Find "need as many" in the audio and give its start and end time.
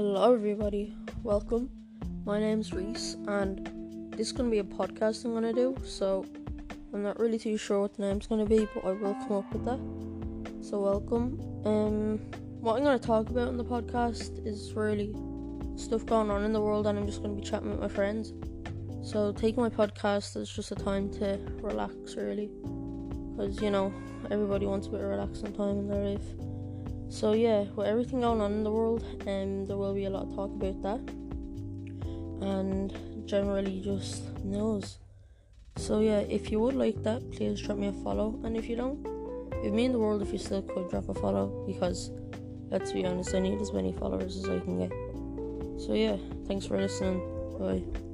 43.40-43.92